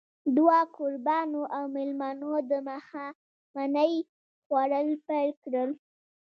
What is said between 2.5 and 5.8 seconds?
ماښامنۍ خوړل پيل کړل.